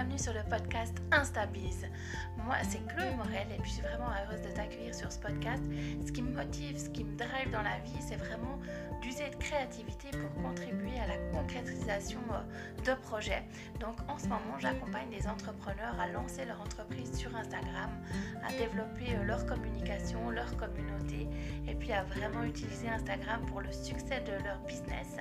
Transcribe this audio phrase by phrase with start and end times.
[0.00, 1.86] bienvenue sur le podcast InstaBiz.
[2.46, 5.62] Moi, c'est Chloé Morel et puis je suis vraiment heureuse de t'accueillir sur ce podcast.
[6.06, 8.58] Ce qui me motive, ce qui me drive dans la vie, c'est vraiment
[9.02, 13.42] d'user de créativité pour contribuer à la concrétisation euh, de projets.
[13.78, 17.90] Donc en ce moment, j'accompagne des entrepreneurs à lancer leur entreprise sur Instagram,
[18.42, 21.28] à développer euh, leur communication, leur communauté
[21.68, 25.16] et puis à vraiment utiliser Instagram pour le succès de leur business.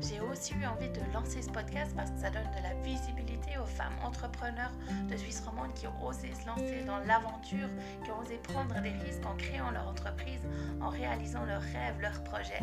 [0.00, 3.58] J'ai aussi eu envie de lancer ce podcast parce que ça donne de la visibilité
[3.58, 4.72] aux femmes entrepreneurs
[5.10, 7.68] de Suisse romande qui ont osé se lancer dans l'aventure,
[8.04, 10.40] qui ont osé prendre des risques en créant leur entreprise,
[10.80, 12.62] en réalisant leurs rêves, leurs projets.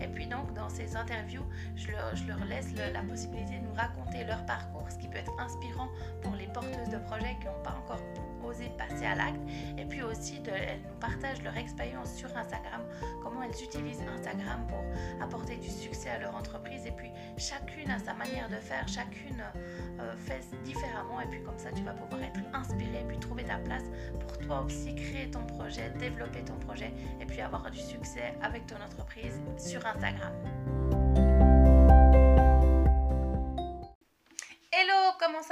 [0.00, 1.44] Et puis donc dans ces interviews,
[1.76, 5.88] je leur, laisse la possibilité de nous raconter leur parcours, ce qui peut être inspirant
[6.22, 8.00] pour les porteuses de projets qui n'ont pas encore
[8.44, 9.40] osé passer à l'acte.
[9.78, 12.82] Et puis aussi, de, elles nous partagent leur expérience sur Instagram,
[13.22, 14.82] comment elles utilisent Instagram pour
[15.22, 16.86] apporter du succès à leur entreprise.
[16.86, 19.42] Et puis chacune a sa manière de faire, chacune
[20.00, 21.20] euh, fait différemment.
[21.20, 23.84] Et puis comme ça, tu vas pouvoir être inspiré et puis trouver ta place
[24.20, 28.66] pour toi aussi créer ton projet, développer ton projet et puis avoir du succès avec
[28.66, 30.32] ton entreprise sur Instagram.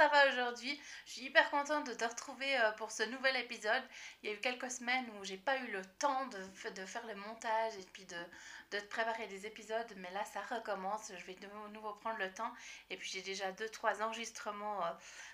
[0.03, 3.83] Ça va aujourd'hui Je suis hyper contente de te retrouver euh, pour ce nouvel épisode.
[4.21, 7.15] Il y a eu quelques semaines où j'ai pas eu le temps de, faire le
[7.15, 11.47] montage et puis de, te préparer des épisodes, mais là ça recommence, je vais de
[11.71, 12.51] nouveau prendre le temps
[12.89, 14.89] et puis j'ai déjà deux trois enregistrements euh,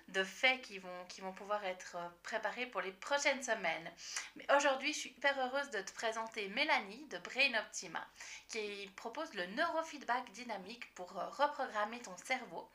[0.09, 3.92] de faits qui vont, pouvoir être euh, préparés pour les prochaines semaines.
[4.36, 8.06] Mais aujourd'hui, je suis hyper heureuse de te présenter Mélanie de Brain Optima
[8.50, 12.70] qui propose le neurofeedback dynamique pour reprogrammer ton cerveau.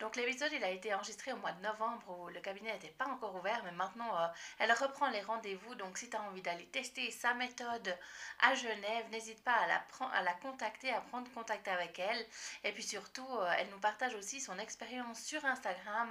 [0.00, 3.06] Donc l'épisode il a été enregistré au mois de novembre où le cabinet n'était pas
[3.06, 4.26] encore ouvert, mais maintenant euh,
[4.58, 5.74] elle reprend les rendez-vous.
[5.76, 7.96] Donc si tu as envie d'aller tester sa méthode
[8.40, 12.26] à Genève, n'hésite pas à la, à la contacter, à prendre contact avec elle.
[12.64, 16.08] Et puis surtout, euh, elle nous partage aussi son expérience sur Instagram.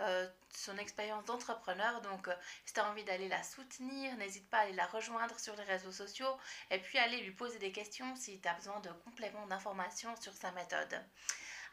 [0.00, 2.00] Euh, son expérience d'entrepreneur.
[2.00, 2.28] Donc,
[2.64, 5.62] si tu as envie d'aller la soutenir, n'hésite pas à aller la rejoindre sur les
[5.62, 6.36] réseaux sociaux
[6.72, 10.32] et puis aller lui poser des questions si tu as besoin de compléments d'informations sur
[10.32, 11.00] sa méthode.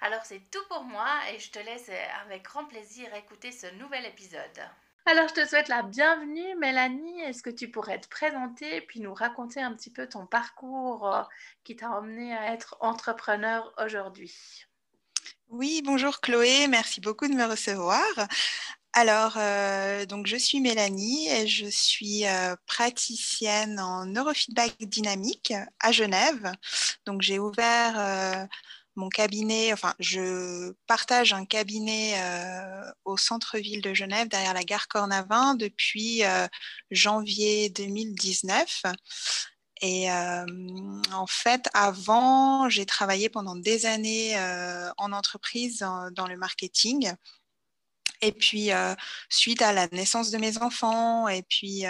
[0.03, 1.89] Alors c'est tout pour moi et je te laisse
[2.25, 4.41] avec grand plaisir écouter ce nouvel épisode.
[5.05, 7.21] Alors je te souhaite la bienvenue Mélanie.
[7.21, 11.07] Est-ce que tu pourrais te présenter et puis nous raconter un petit peu ton parcours
[11.07, 11.21] euh,
[11.63, 14.65] qui t'a emmené à être entrepreneur aujourd'hui?
[15.49, 18.01] Oui, bonjour Chloé, merci beaucoup de me recevoir.
[18.93, 25.91] Alors, euh, donc je suis Mélanie et je suis euh, praticienne en neurofeedback dynamique à
[25.91, 26.51] Genève.
[27.05, 28.47] Donc, j'ai ouvert
[28.95, 34.87] mon cabinet, enfin, je partage un cabinet euh, au centre-ville de Genève, derrière la gare
[34.87, 36.47] Cornavin, depuis euh,
[36.91, 38.83] janvier 2019.
[39.81, 40.45] Et euh,
[41.13, 44.37] en fait, avant, j'ai travaillé pendant des années
[44.97, 47.11] en entreprise dans, le marketing.
[48.21, 48.69] Et puis,
[49.29, 51.85] suite à la naissance de mes enfants, et puis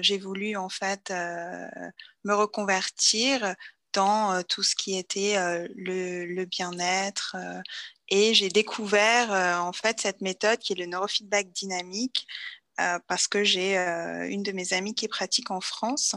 [0.00, 3.54] j'ai voulu en fait me reconvertir
[4.04, 7.36] euh, tout ce qui était euh, le, bien-être.
[7.38, 7.60] Euh,
[8.08, 12.24] et j'ai découvert en fait cette méthode qui est le neurofeedback dynamique
[13.08, 13.76] parce que j'ai
[14.28, 16.14] une de mes amies qui pratique en France.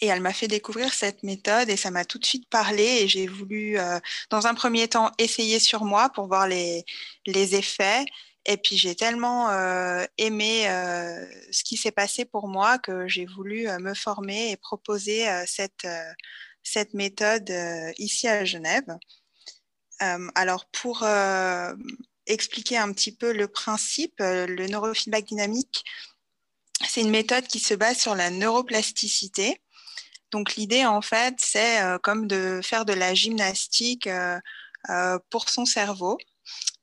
[0.00, 3.08] Et elle m'a fait découvrir cette méthode et ça m'a tout de suite parlé et
[3.08, 3.78] j'ai voulu,
[4.30, 6.84] dans un premier temps, essayer sur moi pour voir les,
[7.26, 8.04] les effets.
[8.46, 9.50] Et puis j'ai tellement
[10.18, 10.66] aimé
[11.50, 15.84] ce qui s'est passé pour moi que j'ai voulu me former et proposer cette,
[16.62, 18.96] cette méthode euh, ici à Genève.
[20.02, 21.74] Euh, alors, pour euh,
[22.26, 25.84] expliquer un petit peu le principe, le neurofeedback dynamique,
[26.88, 29.60] c'est une méthode qui se base sur la neuroplasticité.
[30.30, 34.08] Donc l'idée en fait, c'est comme de faire de la gymnastique
[35.28, 36.18] pour son cerveau.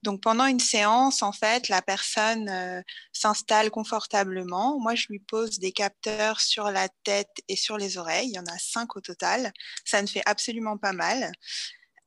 [0.08, 2.82] Donc pendant une séance, en fait, la personne euh,
[3.12, 4.80] s'installe confortablement.
[4.80, 8.30] Moi, je lui pose des capteurs sur la tête et sur les oreilles.
[8.30, 9.52] Il y en a cinq au total.
[9.84, 11.34] Ça ne fait absolument pas mal.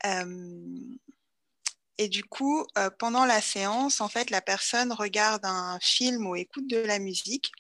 [0.07, 0.65] Euh,
[1.99, 6.37] et du coup, euh, pendant la séance, en fait, la personne regarde un film ou
[6.37, 7.53] écoute de la musique.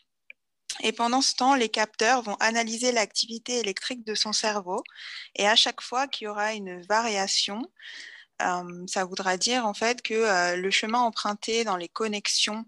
[0.82, 4.82] Et pendant ce temps, les capteurs vont analyser l'activité électrique de son cerveau.
[5.36, 7.60] Et à chaque fois qu'il y aura une variation,
[8.86, 12.64] ça voudra dire en fait que euh, le chemin emprunté dans les connexions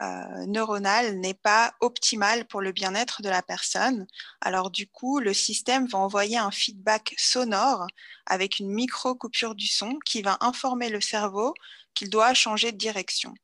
[0.00, 4.06] euh, neuronales n'est pas optimal pour le bien-être de la personne.
[4.40, 7.86] Alors du coup, le système va envoyer un feedback sonore
[8.26, 11.52] avec une micro-coupure du son qui va informer le cerveau
[11.94, 13.34] qu'il doit changer de direction.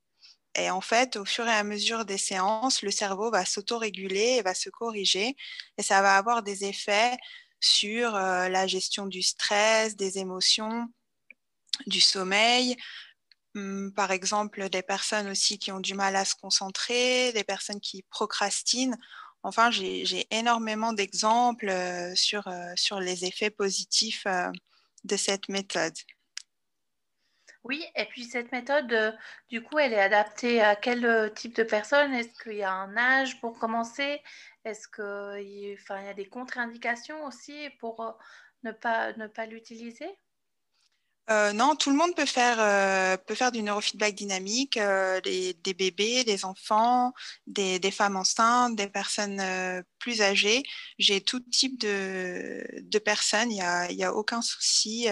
[0.57, 4.43] Et en fait, au fur et à mesure des séances, le cerveau va s'autoréguler et
[4.43, 5.35] va se corriger
[5.79, 7.17] et ça va avoir des effets
[7.59, 10.87] sur la gestion du stress, des émotions,
[11.87, 12.77] du sommeil,
[13.57, 17.81] Hum, par exemple, des personnes aussi qui ont du mal à se concentrer, des personnes
[17.81, 18.97] qui procrastinent.
[19.45, 24.51] Enfin, j'ai énormément d'exemples euh, sur, euh, sur les effets positifs euh,
[25.05, 25.95] de cette méthode.
[27.63, 29.17] Oui, et puis cette méthode,
[29.49, 32.13] du coup, elle est adaptée à quel type de personnes?
[32.13, 34.21] Est-ce qu'il y a un âge pour commencer?
[34.65, 38.19] Est-ce qu'il enfin, y a des contre-indications aussi pour
[38.65, 40.11] ne pas, ne pas l'utiliser?
[41.31, 45.75] Euh, non, tout le monde peut faire, euh, peut faire du neurofeedback dynamique, euh, des
[45.75, 47.15] bébés, des enfants,
[47.47, 49.43] des, femmes enceintes, des personnes
[49.99, 50.63] plus âgées.
[50.99, 53.57] J'ai tout type de, personnes, il
[53.97, 55.07] n'y a, a, aucun souci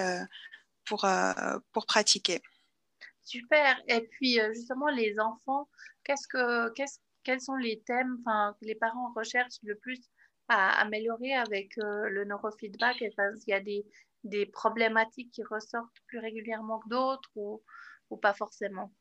[0.85, 1.07] pour,
[1.73, 2.43] pour pratiquer.
[3.23, 3.81] Super.
[3.89, 5.69] Et puis justement, les enfants,
[6.05, 6.73] que,
[7.23, 8.19] quels sont les thèmes
[8.61, 10.01] que les parents recherchent le plus
[10.49, 13.01] à améliorer avec le neurofeedback?
[13.01, 13.13] Il
[13.47, 13.87] y a des
[14.25, 17.63] des problématiques qui ressortent plus régulièrement que d'autres ou,
[18.11, 18.93] ou pas forcément?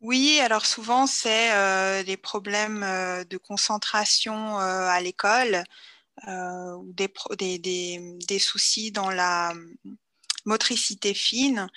[0.00, 5.64] Oui, alors souvent c'est euh, des problèmes euh, de concentration euh, à l'école
[6.26, 7.08] ou des,
[7.58, 7.58] des,
[8.26, 9.52] des, soucis dans la
[10.46, 11.68] motricité fine.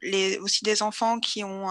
[0.00, 1.68] Les, aussi des enfants qui ont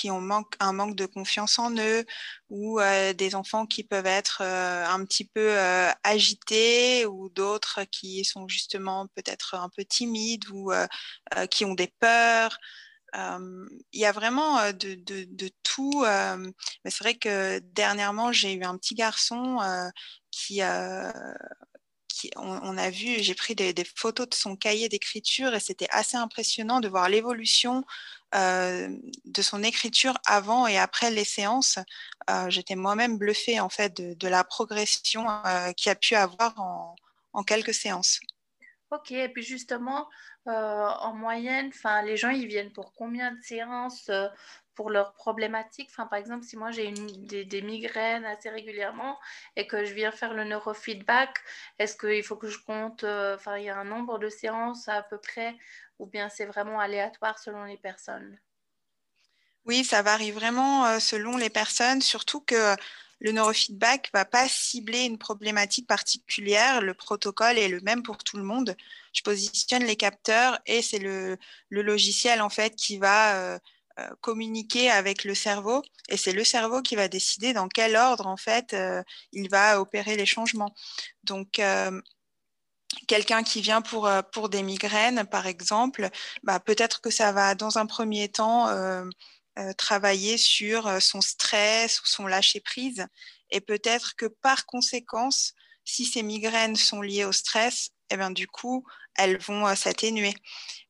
[0.00, 2.06] qui ont manque, un manque de confiance en eux
[2.48, 7.80] ou euh, des enfants qui peuvent être euh, un petit peu euh, agités ou d'autres
[7.92, 10.72] qui sont justement peut-être un peu timides ou
[11.50, 12.56] qui ont des peurs.
[13.14, 16.04] il y a vraiment de, de, de tout.
[16.04, 19.58] mais c'est vrai que dernièrement, j'ai eu un petit garçon
[20.30, 20.62] qui,
[22.36, 26.80] on, a vu, j'ai pris des, photos de son cahier d'écriture et c'était assez impressionnant
[26.80, 27.84] de voir l'évolution
[28.34, 28.88] euh,
[29.24, 31.78] de son écriture avant et après les séances.
[32.28, 36.58] Euh, j'étais moi-même bluffée en fait de, la progression euh, qu'il a pu avoir
[37.32, 38.20] en, quelques séances.
[38.90, 40.08] Ok, et puis justement,
[40.46, 41.70] en moyenne,
[42.04, 44.10] les gens ils viennent pour combien de séances
[44.74, 45.88] pour leurs problématiques.
[45.90, 49.18] Enfin, par exemple, si moi j'ai des, migraines assez régulièrement
[49.56, 51.38] et que je viens faire le neurofeedback,
[51.78, 55.02] est-ce qu'il faut que je compte, euh, il y a un nombre de séances à
[55.02, 55.56] peu près
[55.98, 58.38] ou bien c'est vraiment aléatoire selon les personnes?
[59.66, 62.74] Oui, ça varie vraiment euh, selon les personnes, surtout que
[63.20, 66.80] le neurofeedback ne va pas cibler une problématique particulière.
[66.80, 68.74] Le protocole est le même pour tout le monde.
[69.12, 71.36] Je positionne les capteurs et c'est le,
[71.70, 73.58] logiciel en fait qui va euh,
[74.20, 78.36] communiquer avec le cerveau et c'est le cerveau qui va décider dans quel ordre en
[78.36, 79.02] fait euh,
[79.32, 80.74] il va opérer les changements.
[81.24, 82.00] Donc euh,
[83.06, 86.08] quelqu'un qui vient pour, pour des migraines, par exemple,
[86.42, 88.68] bah, peut-être que ça va dans un premier temps
[89.76, 93.06] travailler sur son stress ou son lâcher-prise.
[93.50, 95.54] Et peut-être que par conséquence,
[95.84, 98.84] si ces migraines sont liées au stress, eh bien, du coup,
[99.16, 100.34] elles vont s'atténuer.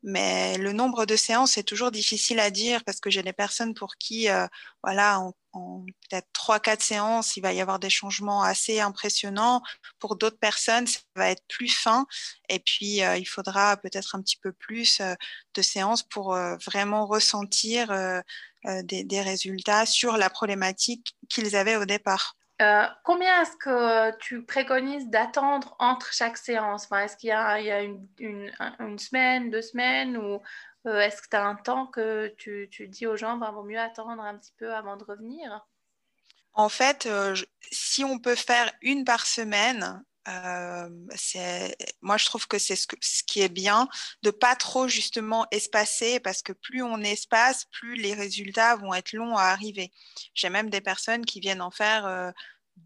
[0.03, 3.75] Mais le nombre de séances est toujours difficile à dire parce que j'ai des personnes
[3.75, 4.47] pour qui, euh,
[4.83, 9.63] voilà, en, peut-être 3-4 séances, il va y avoir des changements assez impressionnants.
[9.99, 12.07] Pour d'autres personnes, ça va être plus fin.
[12.49, 15.15] Et puis, euh, il faudra peut-être un petit peu plus euh,
[15.55, 16.35] de séances pour
[16.65, 17.89] vraiment ressentir
[18.65, 22.37] des résultats sur la problématique qu'ils avaient au départ.
[22.61, 26.89] Euh, combien est-ce que tu préconises d'attendre entre chaque séance?
[26.93, 30.43] Est-ce qu'il y a, une, semaine, deux semaines ou
[30.87, 33.79] euh, est-ce que tu as un temps que tu, dis aux gens, ben, vaut mieux
[33.79, 35.67] attendre un petit peu avant de revenir?
[36.53, 37.35] En fait, euh,
[37.71, 40.05] si on peut faire une par semaine,
[42.01, 42.87] moi je trouve que c'est ce,
[43.27, 43.89] qui est bien
[44.23, 49.13] de pas trop justement espacer parce que plus on espace, plus les résultats vont être
[49.13, 49.93] longs à arriver.
[50.35, 52.33] J'ai même des personnes qui viennent en faire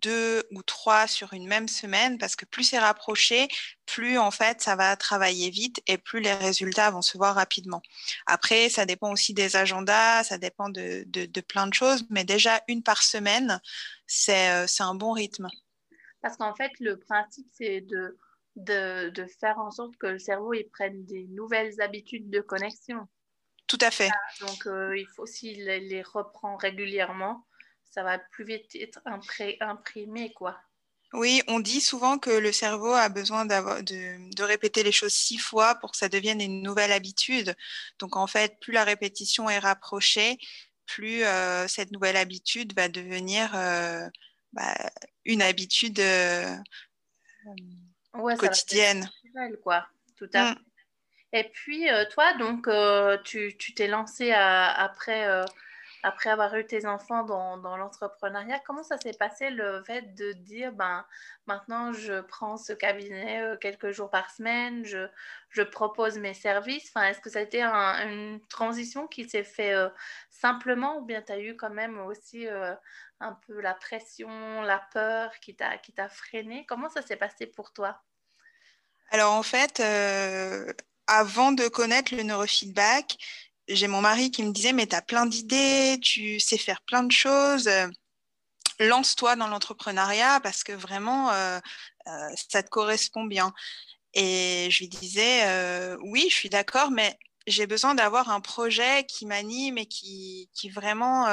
[0.02, 3.48] deux ou trois sur une même semaine parce que plus c'est rapproché,
[3.86, 7.82] plus en fait ça va travailler vite et plus les résultats vont se voir rapidement.
[8.26, 12.82] Après, ça dépend aussi des agendas, ça dépend de plein de choses, mais déjà une
[12.82, 13.60] par semaine,
[14.06, 14.48] c'est
[14.80, 15.48] un bon rythme.
[16.24, 18.16] Parce qu'en fait, le principe, c'est de,
[18.56, 23.06] de, de, faire en sorte que le cerveau il prenne des nouvelles habitudes de connexion.
[23.66, 24.08] Tout à fait.
[24.40, 27.44] donc, euh, il faut s'il les reprend régulièrement,
[27.84, 30.58] ça va plus vite être imprimé, quoi.
[31.12, 35.36] Oui, on dit souvent que le cerveau a besoin de, de, répéter les choses six
[35.36, 37.54] fois pour que ça devienne une nouvelle habitude.
[37.98, 40.38] Donc, en fait, plus la répétition est rapprochée,
[40.86, 44.08] plus euh, cette nouvelle habitude va devenir euh,
[44.54, 44.90] bah,
[45.24, 46.56] une habitude euh,
[48.14, 49.08] ouais, quotidienne.
[49.62, 49.86] quoi.
[50.16, 50.58] Tout à mm.
[51.32, 55.44] Et puis, euh, toi, donc, euh, tu t'es lancé après
[56.06, 60.32] après avoir eu tes enfants dans, dans l'entrepreneuriat, comment ça s'est passé le fait de
[60.32, 61.02] dire, ben,
[61.46, 65.08] maintenant je prends ce cabinet quelques jours par semaine, je,
[65.54, 66.90] je propose mes services?
[66.94, 69.88] Enfin, est-ce que ça a été une transition qui s'est fait euh,
[70.30, 72.74] simplement ou bien tu as eu quand même aussi euh,
[73.20, 78.02] un peu la pression, la peur qui t'a freiné Comment ça s'est passé pour toi?
[79.10, 79.80] Alors en fait,
[81.06, 83.16] avant de connaître le neurofeedback,
[83.68, 87.02] j'ai mon mari qui me disait, mais tu as plein d'idées, tu sais faire plein
[87.02, 87.68] de choses,
[88.80, 91.58] lance-toi dans l'entrepreneuriat parce que vraiment, euh,
[92.08, 93.52] euh, ça te correspond bien.
[94.14, 99.04] Et je lui disais, euh, oui, je suis d'accord, mais j'ai besoin d'avoir un projet
[99.06, 101.26] qui m'anime et qui, qui vraiment,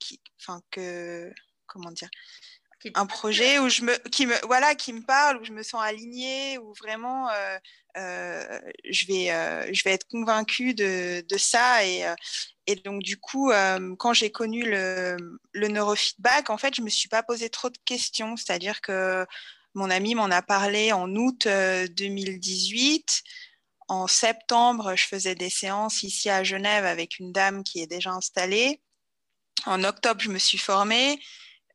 [0.00, 1.32] qui, enfin que,
[1.66, 2.10] comment dire,
[2.94, 5.82] un projet où je me, qui me, voilà, qui me parle, où je me sens
[5.82, 7.58] alignée, où vraiment euh,
[7.96, 8.60] euh,
[8.90, 12.04] je vais, euh, je vais être convaincue de, de ça et,
[12.66, 13.52] et donc du coup,
[13.98, 15.16] quand j'ai connu le,
[15.52, 19.26] le, neurofeedback, en fait, je me suis pas posé trop de questions, c'est-à-dire que
[19.74, 23.22] mon ami m'en a parlé en août 2018.
[23.88, 28.12] En septembre, je faisais des séances ici à Genève avec une dame qui est déjà
[28.12, 28.80] installée.
[29.66, 31.18] En octobre, je me suis formée.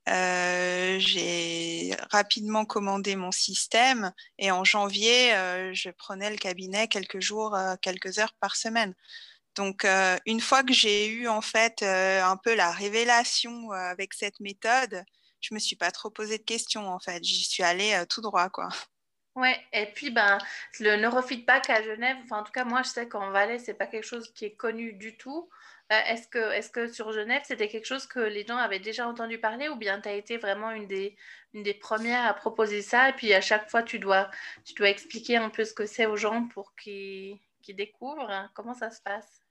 [0.08, 7.20] Euh, j'ai rapidement commandé mon système et en janvier, euh, je prenais le cabinet quelques
[7.20, 8.96] jours, euh, quelques heures par semaine.
[9.56, 9.86] Donc,
[10.26, 15.04] une fois que j'ai eu en fait un peu la révélation avec cette méthode,
[15.42, 17.22] je me suis pas trop posé de questions en fait.
[17.26, 18.70] J'y suis allée tout droit quoi.
[19.36, 20.38] Ouais, et puis ben
[20.80, 23.88] le neurofeedback à Genève, enfin en tout cas moi je sais qu'en Valais c'est pas
[23.88, 25.50] quelque chose qui est connu du tout.
[25.92, 29.08] Euh, est-ce que, est que sur Genève, c'était quelque chose que les gens avaient déjà
[29.08, 31.16] entendu parler ou bien tu as été vraiment une des,
[31.54, 34.30] une des premières à proposer ça et puis à chaque fois, tu dois,
[34.66, 38.50] tu dois expliquer un peu ce que c'est aux gens pour qu'ils découvrent?
[38.54, 39.42] Comment ça se passe?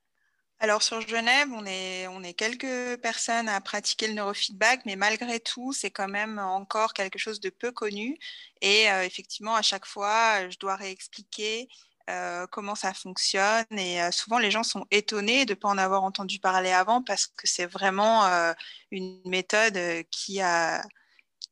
[0.60, 5.38] Alors sur Genève, on est, on est quelques personnes à pratiquer le neurofeedback, mais malgré
[5.38, 8.18] tout, c'est quand même encore quelque chose de peu connu.
[8.60, 11.68] Et euh, effectivement, à chaque fois, je dois réexpliquer
[12.08, 13.66] euh, comment ça fonctionne.
[13.72, 17.02] Et euh, souvent, les gens sont étonnés de ne pas en avoir entendu parler avant
[17.02, 18.52] parce que c'est vraiment euh,
[18.90, 19.78] une méthode
[20.10, 20.82] qui a,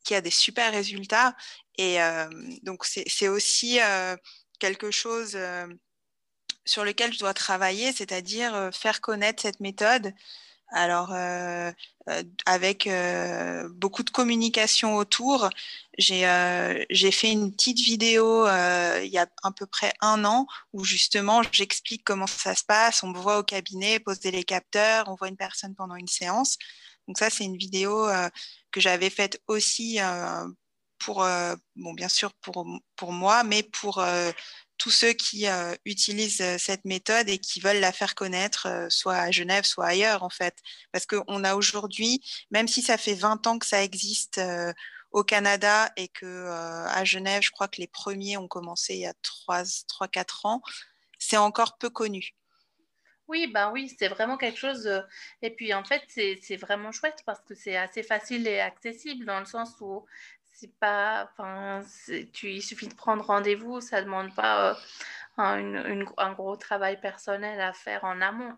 [0.04, 1.36] qui a des super résultats.
[1.78, 1.98] Et
[2.62, 3.78] donc, c'est aussi
[4.58, 5.36] quelque chose
[6.64, 10.14] sur lequel je dois travailler, c'est-à-dire faire connaître cette méthode
[10.68, 11.70] alors, euh,
[12.08, 15.48] euh, avec euh, beaucoup de communication autour,
[15.98, 16.24] j'ai
[17.12, 22.04] fait une petite vidéo il y a à peu près un an où justement j'explique
[22.04, 23.02] comment ça se passe.
[23.02, 26.58] On me voit au cabinet poser les capteurs, on voit une personne pendant une séance.
[27.06, 28.08] Donc ça, c'est une vidéo
[28.72, 29.98] que j'avais faite aussi
[30.98, 31.26] pour,
[31.76, 34.04] bon, bien sûr pour, pour moi, mais pour
[34.78, 38.86] tous ceux qui euh, utilisent euh, cette méthode et qui veulent la faire connaître, euh,
[38.90, 40.56] soit à Genève, soit ailleurs, en fait.
[40.92, 44.40] Parce qu'on a aujourd'hui, même si ça fait 20 ans que ça existe
[45.12, 49.06] au Canada et que à Genève, je crois que les premiers ont commencé il y
[49.06, 50.62] a 3-4 ans,
[51.18, 52.34] c'est encore peu connu.
[53.28, 54.88] Oui, ben oui, c'est vraiment quelque chose.
[55.42, 59.40] et puis en fait, c'est vraiment chouette parce que c'est assez facile et accessible dans
[59.40, 60.04] le sens où
[60.56, 61.84] c'est pas, enfin,
[62.32, 64.74] tu, il suffit de prendre rendez-vous, ça demande pas euh,
[65.36, 68.56] un, un, gros travail personnel à faire en amont.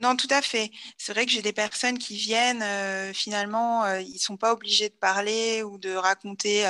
[0.00, 0.72] Non, tout à fait.
[0.98, 4.52] C'est vrai que j'ai des personnes qui viennent, euh, finalement, euh, ils ne sont pas
[4.52, 6.66] obligés de parler ou de raconter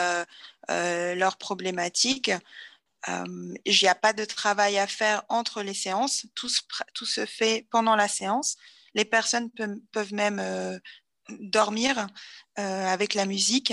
[0.69, 2.31] leurs problématiques.
[3.09, 6.27] Il n'y a pas de travail à faire entre les séances.
[6.35, 6.61] Tout se,
[6.93, 8.57] tout se fait pendant la séance.
[8.93, 9.51] Les personnes
[9.91, 10.81] peuvent même
[11.31, 12.07] dormir
[12.57, 13.73] avec la musique.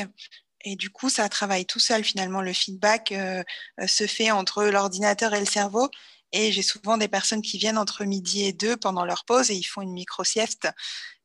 [0.63, 2.41] Et du coup, ça travaille tout seul finalement.
[2.41, 3.43] Le feedback euh,
[3.79, 5.89] euh, se fait entre l'ordinateur et le cerveau.
[6.31, 9.55] Et j'ai souvent des personnes qui viennent entre midi et deux pendant leur pause et
[9.55, 10.69] ils font une micro-sieste.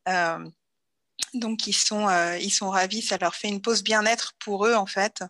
[0.09, 0.45] Euh,
[1.33, 3.01] donc, ils sont, ils sont ravis.
[3.01, 5.23] Ça leur fait une pause bien-être pour eux, en fait.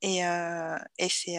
[0.00, 1.36] Et, et c'est,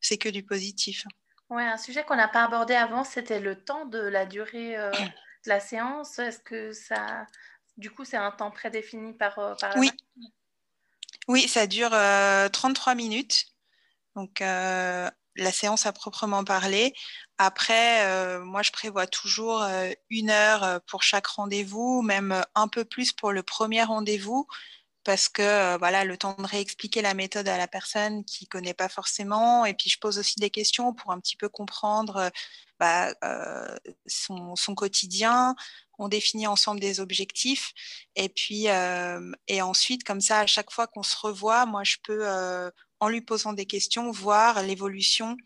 [0.00, 1.04] c'est que du positif.
[1.50, 5.48] Oui, un sujet qu'on n'a pas abordé avant, c'était le temps de la durée de
[5.48, 6.18] la séance.
[6.18, 7.26] Est-ce que ça.
[7.76, 9.90] Du coup, c'est un temps prédéfini par, par Oui.
[11.28, 13.44] Oui, ça dure 33 euh, minutes.
[14.16, 16.94] Donc, euh, la séance à proprement parler.
[17.36, 19.62] Après, euh, moi, je prévois toujours
[20.10, 24.48] une heure pour chaque rendez-vous, même un peu plus pour le premier rendez-vous,
[25.04, 28.74] parce que voilà, le temps de réexpliquer la méthode à la personne qui ne connaît
[28.74, 29.66] pas forcément.
[29.66, 32.30] Et puis, je pose aussi des questions pour un petit peu comprendre
[32.80, 33.12] bah,
[34.06, 35.54] son, son, quotidien,
[35.98, 37.72] on définit ensemble des objectifs.
[38.16, 41.96] Et puis, euh, et ensuite, comme ça, à chaque fois qu'on se revoit, moi, je
[42.02, 45.36] peux, euh, en lui posant des questions, voir l'évolution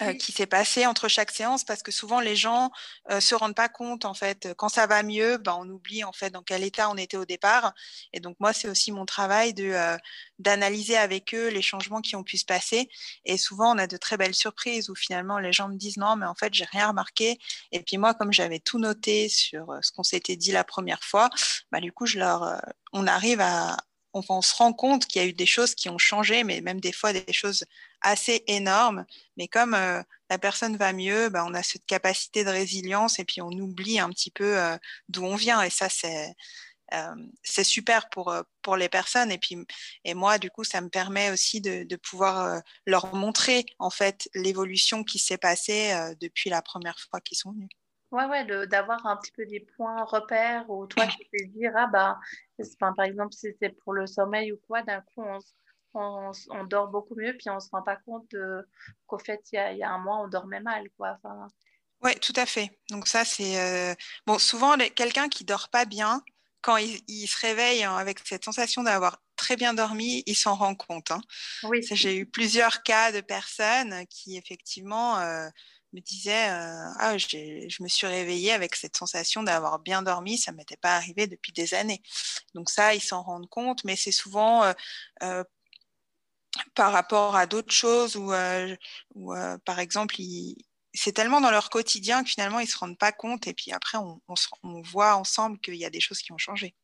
[0.00, 2.70] euh, qui s'est passé entre chaque séance parce que souvent les gens
[3.10, 6.04] ne euh, se rendent pas compte en fait quand ça va mieux ben, on oublie
[6.04, 7.72] en fait dans quel état on était au départ.
[8.12, 9.96] Et donc moi c'est aussi mon travail de euh,
[10.38, 12.88] d'analyser avec eux les changements qui ont pu se passer.
[13.24, 16.16] Et souvent on a de très belles surprises où finalement les gens me disent non
[16.16, 17.38] mais en fait j'ai rien remarqué.
[17.72, 21.28] Et puis moi comme j'avais tout noté sur ce qu'on s'était dit la première fois
[21.70, 22.60] bah, du coup je leur
[22.92, 23.76] on arrive à,
[24.14, 26.80] on, se rend compte qu'il y a eu des choses qui ont changé, mais même
[26.80, 27.64] des fois des choses
[28.02, 29.04] assez énormes.
[29.36, 33.24] Mais comme euh, la personne va mieux, bah, on a cette capacité de résilience et
[33.24, 34.76] puis on oublie un petit peu euh,
[35.08, 35.62] d'où on vient.
[35.62, 36.34] Et ça, c'est
[36.94, 37.14] euh,
[37.62, 39.30] super pour, pour les personnes.
[39.30, 39.56] Et puis
[40.04, 45.04] et moi, du coup, ça me permet aussi de, pouvoir leur montrer en fait l'évolution
[45.04, 47.70] qui s'est passée depuis la première fois qu'ils sont venus.
[48.10, 51.86] Ouais, ouais, d'avoir un petit peu des points repères où toi, tu peux dire, ah
[51.86, 52.18] bah,
[52.78, 55.38] par exemple, si c'est pour le sommeil ou quoi, d'un coup, on,
[55.94, 58.34] on, dort beaucoup mieux, puis on ne se rend pas compte
[59.06, 61.18] qu'au fait, il y a, y a, un mois, on dormait mal, quoi.
[61.22, 61.48] Enfin...
[62.02, 62.70] Oui, tout à fait.
[62.90, 63.60] Donc ça, c'est...
[63.60, 63.94] Euh,
[64.26, 66.22] bon, souvent, quelqu'un qui dort pas bien,
[66.60, 70.74] quand il, se réveille hein, avec cette sensation d'avoir très bien dormi, il s'en rend
[70.74, 71.10] compte.
[71.10, 71.20] Hein.
[71.64, 71.80] Oui.
[71.90, 75.18] J'ai eu plusieurs cas de personnes qui, effectivement...
[75.18, 75.48] Euh,
[75.94, 80.50] me disait euh, ah je me suis réveillée avec cette sensation d'avoir bien dormi ça
[80.50, 82.02] m'était pas arrivé depuis des années
[82.54, 84.72] donc ça ils s'en rendent compte mais c'est souvent
[86.74, 88.32] par rapport à d'autres choses ou,
[89.64, 90.16] par exemple
[90.94, 93.98] c'est tellement dans leur quotidien que finalement ils se rendent pas compte et puis après
[93.98, 94.20] on,
[94.82, 96.74] voit ensemble qu'il y a des choses qui ont changé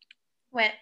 [0.52, 0.72] Ouais.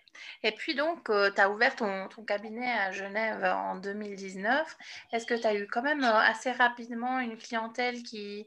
[0.44, 4.76] Et puis donc, euh, tu as ouvert ton, cabinet à Genève en 2019.
[5.12, 8.46] Est-ce que tu as eu quand même euh, assez rapidement une clientèle qui,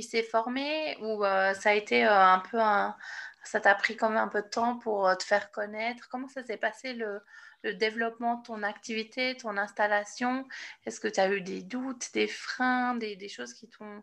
[0.00, 2.96] s'est formée ou euh, ça a été un peu un...
[3.44, 6.08] Ça t'a pris quand même un peu de temps pour te faire connaître?
[6.10, 7.20] Comment ça s'est passé le,
[7.64, 10.46] développement de ton activité, ton installation?
[10.86, 14.02] Est-ce que tu as eu des doutes, des freins, des, choses qui t'ont...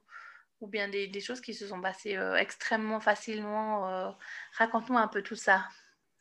[0.62, 4.15] ou bien des, choses qui se sont passées extrêmement facilement
[4.57, 5.65] Raconte-nous un peu tout ça.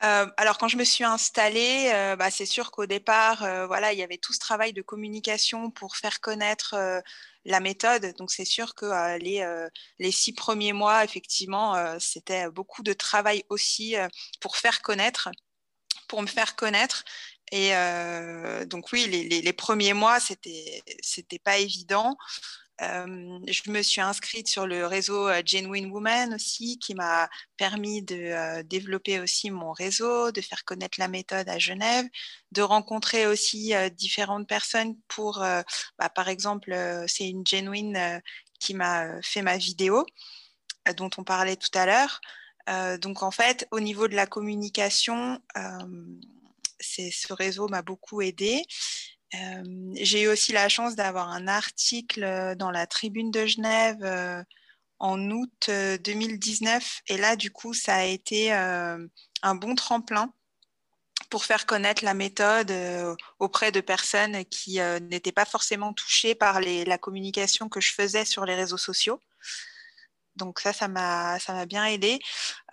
[0.05, 3.93] Euh, alors quand je me suis installée, euh, bah, c'est sûr qu'au départ, euh, voilà,
[3.93, 6.75] il y avait tout ce travail de communication pour faire connaître
[7.45, 8.15] la méthode.
[8.19, 9.47] Donc c'est sûr que les,
[9.99, 13.97] les six premiers mois, effectivement, c'était beaucoup de travail aussi
[14.41, 15.31] pour faire connaître,
[16.09, 17.05] pour me faire connaître.
[17.53, 17.73] Et
[18.67, 22.17] donc oui, les, premiers mois, c'était c'était pas évident
[22.81, 29.21] je me suis inscrite sur le réseau Genuine Woman aussi, qui m'a permis de développer
[29.21, 32.07] aussi mon réseau, de faire connaître la méthode à Genève,
[32.53, 35.39] de rencontrer aussi différentes personnes pour,
[35.99, 36.75] bah, par exemple,
[37.07, 38.21] c'est une Genuine
[38.59, 40.05] qui m'a fait ma vidéo
[40.97, 42.21] dont on parlait tout à l'heure.
[43.01, 45.41] Donc en fait, au niveau de la communication,
[46.81, 48.65] ce réseau m'a beaucoup aidé
[49.95, 54.45] j'ai eu aussi la chance d'avoir un article dans la Tribune de Genève
[54.99, 57.03] en août 2019.
[57.09, 60.33] Et là, du coup, ça a été un bon tremplin
[61.31, 62.73] pour faire connaître la méthode
[63.39, 68.45] auprès de personnes qui n'étaient pas forcément touchées par la communication que je faisais sur
[68.45, 69.21] les réseaux sociaux.
[70.37, 72.19] Donc ça, ça m'a, bien aidé.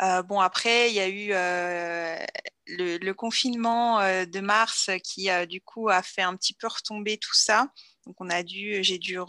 [0.02, 2.17] Euh, bon, après, il y a eu euh,
[2.67, 7.36] le, confinement euh, de mars qui, du coup, a fait un petit peu retomber tout
[7.36, 7.67] ça.
[8.06, 9.19] Donc on a dû, j'ai dû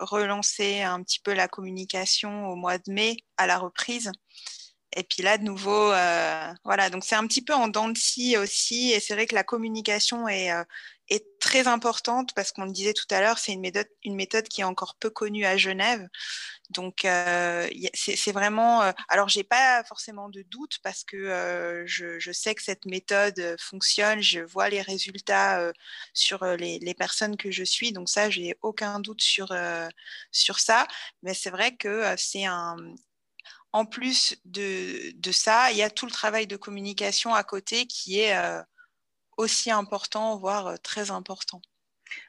[0.00, 4.10] relancer un petit peu la communication au mois de mai à la reprise.
[4.94, 5.90] Et puis là, de nouveau,
[6.64, 8.90] voilà, donc c'est un petit peu en dents de scie aussi.
[8.90, 10.50] Et c'est vrai que la communication est,
[11.08, 14.48] est très importante parce qu'on le disait tout à l'heure, c'est une méthode, une méthode
[14.48, 16.08] qui est encore peu connue à Genève.
[16.70, 18.82] Donc, euh, c'est vraiment.
[18.82, 22.86] Euh, alors, j'ai pas forcément de doute parce que euh, je, je, sais que cette
[22.86, 24.22] méthode fonctionne.
[24.22, 25.72] Je vois les résultats
[26.14, 27.92] sur les, les, personnes que je suis.
[27.92, 29.54] Donc, ça, j'ai aucun doute sur,
[30.30, 30.86] sur ça.
[31.22, 32.76] Mais c'est vrai que c'est un.
[33.74, 37.86] En plus de, de, ça, il y a tout le travail de communication à côté
[37.86, 38.34] qui est
[39.36, 41.60] aussi important, voire très important.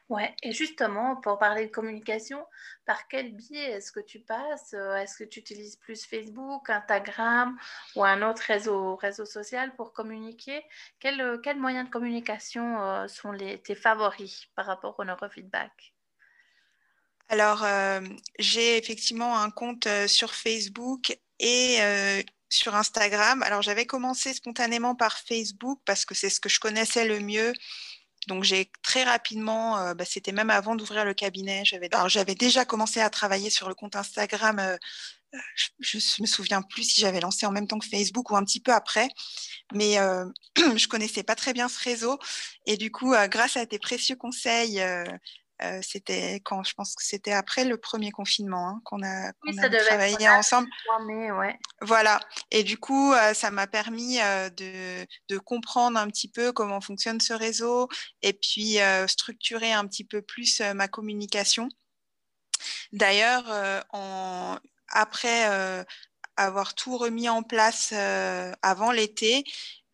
[0.08, 2.44] Ouais, et justement, pour parler de communication,
[2.86, 7.58] par quel biais est-ce que tu passes Est-ce que tu utilises plus Facebook, Instagram
[7.96, 10.62] ou un autre réseau, réseau social pour communiquer?
[11.00, 15.94] Quels quel moyens de communication sont les, tes favoris par rapport au neurofeedback?
[17.28, 17.66] Alors,
[18.38, 21.78] j'ai effectivement un compte sur Facebook et
[22.48, 23.42] sur Instagram.
[23.42, 27.52] Alors, j'avais commencé spontanément par Facebook parce que c'est ce que je connaissais le mieux.
[28.26, 32.64] Donc, j'ai très rapidement, euh, bah, c'était même avant d'ouvrir le cabinet, j'avais, j'avais déjà
[32.64, 34.58] commencé à travailler sur le compte Instagram.
[34.58, 34.76] Euh,
[35.34, 35.38] euh,
[35.80, 38.44] je ne me souviens plus si j'avais lancé en même temps que Facebook ou un
[38.44, 39.08] petit peu après,
[39.74, 39.96] mais
[40.56, 42.18] je connaissais pas très bien ce réseau.
[42.66, 44.80] Et du coup, grâce à tes précieux conseils,
[45.82, 49.32] c'était quand je pense que c'était après le premier confinement hein, qu'on a,
[49.86, 50.68] travaillé ensemble.
[51.80, 52.20] Voilà.
[52.50, 57.32] Et du coup, ça m'a permis de, de, comprendre un petit peu comment fonctionne ce
[57.32, 57.88] réseau
[58.22, 61.68] et puis structurer un petit peu plus ma communication.
[62.92, 63.44] D'ailleurs,
[64.88, 65.84] après
[66.36, 67.92] avoir tout remis en place
[68.62, 69.44] avant l'été,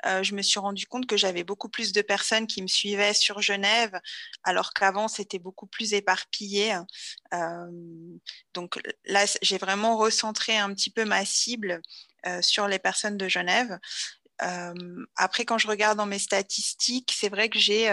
[0.06, 3.14] euh, je me suis rendu compte que j'avais beaucoup plus de personnes qui me suivaient
[3.14, 3.98] sur Genève,
[4.44, 6.76] alors qu'avant, c'était beaucoup plus éparpillé.
[7.34, 7.66] Euh,
[8.54, 11.80] donc là, j'ai vraiment recentré un petit peu ma cible
[12.26, 13.78] euh, sur les personnes de Genève.
[15.16, 17.90] après, quand je regarde dans mes statistiques, c'est vrai que j'ai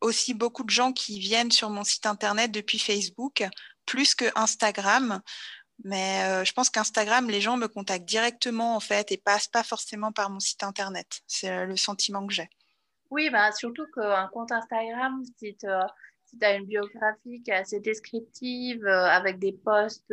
[0.00, 3.42] aussi beaucoup de gens qui viennent sur mon site internet depuis Facebook,
[3.84, 5.20] plus que Instagram.
[5.84, 9.62] Mais euh, je pense qu'Instagram, les gens me contactent directement en fait et passent pas
[9.62, 11.20] forcément par mon site internet.
[11.26, 12.48] C'est euh, le sentiment que j'ai.
[13.10, 19.38] Oui, bah, surtout qu'un compte Instagram, si tu as une biographie assez descriptive, euh, avec
[19.38, 20.12] des posts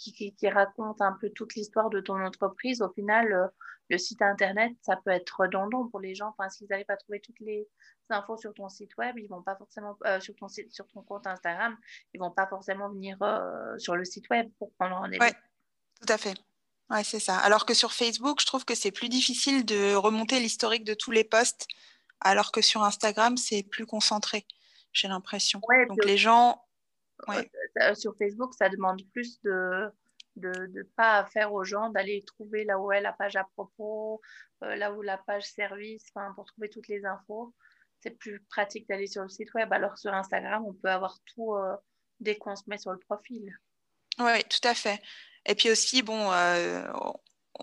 [0.00, 3.50] qui, qui, racontent un peu toute l'histoire de ton entreprise, au final,
[3.90, 6.28] le site internet, ça peut être redondant pour les gens.
[6.28, 7.68] Enfin, s'ils n'arrivent pas à trouver toutes les
[8.08, 11.02] infos sur ton site web, ils vont pas forcément euh, sur ton site, sur ton
[11.02, 11.76] compte Instagram,
[12.14, 15.24] ils vont pas forcément venir euh, sur le site web pour prendre rendez-vous.
[15.24, 15.32] Oui,
[16.00, 16.34] tout à fait.
[16.88, 17.36] Ouais, c'est ça.
[17.38, 21.10] Alors que sur Facebook, je trouve que c'est plus difficile de remonter l'historique de tous
[21.10, 21.66] les posts,
[22.20, 24.46] alors que sur Instagram, c'est plus concentré.
[24.92, 25.60] J'ai l'impression.
[25.88, 26.64] Donc les gens.
[27.28, 29.90] Euh, sur Facebook, ça demande plus de
[30.36, 34.22] de ne pas faire aux gens d'aller trouver là où est la page à propos,
[34.60, 36.06] là où la page service,
[36.36, 37.52] pour trouver toutes les infos
[38.02, 39.72] c'est plus pratique d'aller sur le site web.
[39.72, 41.76] Alors sur Instagram, on peut avoir tout euh,
[42.18, 43.54] dès qu'on se met sur le profil.
[44.18, 45.00] Oui, tout à fait.
[45.46, 46.84] Et puis aussi, bon, euh,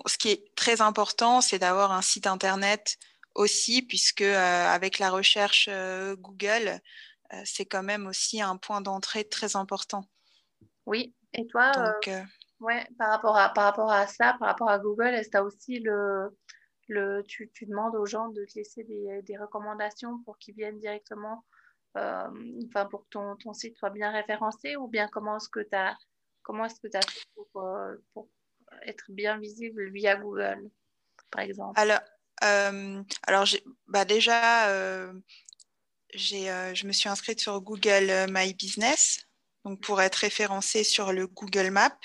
[0.05, 2.97] ce qui est très important, c'est d'avoir un site internet
[3.35, 5.69] aussi, puisque euh, avec la recherche
[6.15, 6.79] Google,
[7.45, 10.05] c'est quand même aussi un point d'entrée très important.
[10.85, 11.71] Oui, et toi,
[12.59, 15.37] ouais, par, rapport à, par rapport à ça, par rapport à Google, est-ce que tu
[15.37, 16.31] as aussi le,
[17.27, 21.45] tu, demandes aux gens de te laisser des, recommandations pour qu'ils viennent directement,
[21.97, 22.27] euh,
[22.67, 25.97] enfin pour que ton, site soit bien référencé ou bien comment est-ce que tu as,
[26.43, 27.19] comment est-ce que as fait
[27.57, 28.29] euh, pour,
[28.83, 30.69] être bien visible via Google,
[31.31, 31.79] par exemple?
[31.79, 32.01] Alors,
[32.43, 33.45] euh, alors
[33.87, 34.69] bah déjà,
[36.13, 39.27] je me suis inscrite sur Google My Business
[39.67, 41.99] donc pour être référencé sur le Google Maps.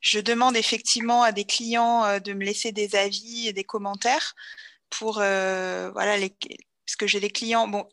[0.00, 4.34] Je demande effectivement à des clients euh, de me laisser des avis et des commentaires
[4.88, 6.16] pour euh, voilà
[6.86, 7.86] parce que j'ai des clients bon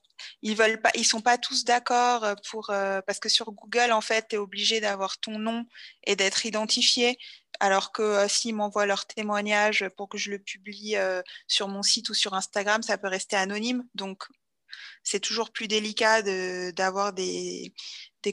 [0.44, 4.02] ils veulent pas ils sont pas tous d'accord pour euh, parce que sur Google en
[4.02, 5.66] fait tu es obligé d'avoir ton nom
[6.06, 7.18] et d'être identifié
[7.60, 10.96] alors que s'ils m'envoient leur témoignage pour que je le publie
[11.48, 14.24] sur mon site ou sur Instagram ça peut rester anonyme donc
[15.04, 16.22] c'est toujours plus délicat
[16.72, 17.74] d'avoir des,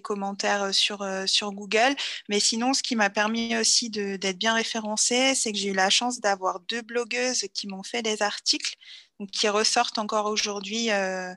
[0.03, 1.95] commentaires euh, sur, euh, Google.
[2.29, 5.91] Mais sinon, ce qui m'a permis aussi d'être bien référencée, c'est que j'ai eu la
[5.91, 8.75] chance d'avoir deux blogueuses qui m'ont fait des articles
[9.21, 11.33] donc, qui ressortent encore aujourd'hui euh,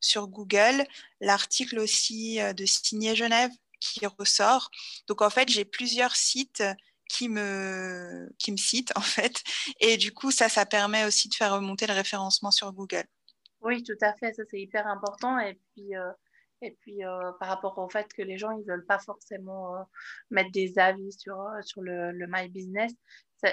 [0.00, 0.84] sur Google.
[1.20, 4.70] L'article aussi de Signé Genève qui ressort.
[5.06, 6.62] Donc en fait, j'ai plusieurs sites
[7.12, 9.42] qui me, qui me citent en fait.
[9.80, 13.04] Et du coup, ça, ça permet aussi de faire remonter le référencement sur Google.
[13.62, 15.38] Oui, tout à fait, ça c'est hyper important.
[15.38, 15.94] Et puis,
[16.62, 19.80] et puis, euh, par rapport au fait que les gens, ils veulent pas forcément euh,
[20.30, 22.92] mettre des avis sur, euh, sur le, le, My Business,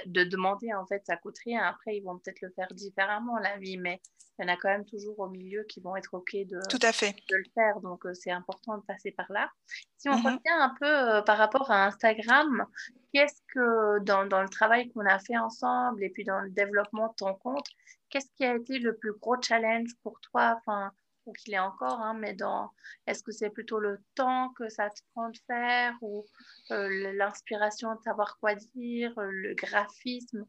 [0.06, 1.64] de demander, en fait, ça coûte rien.
[1.64, 4.00] Après, ils vont peut-être le faire différemment, l'avis, mais
[4.38, 6.78] il y en a quand même toujours au milieu qui vont être OK de, Tout
[6.84, 7.16] à fait.
[7.28, 7.80] de le faire.
[7.82, 9.50] Donc, c'est important de passer par là.
[9.98, 10.26] Si on mm-hmm.
[10.26, 12.68] revient un peu par rapport à Instagram,
[13.12, 17.08] qu'est-ce que, dans, dans le travail qu'on a fait ensemble et puis dans le développement
[17.08, 17.68] de ton compte,
[18.10, 20.58] qu'est-ce qui a été le plus gros challenge pour toi?
[20.58, 20.92] Enfin,
[21.34, 22.72] qu'il est encore, hein, mais dans
[23.08, 26.26] est-ce que c'est plutôt le temps que ça te prend de faire ou
[26.72, 30.46] euh, l'inspiration de savoir quoi dire, euh, le graphisme?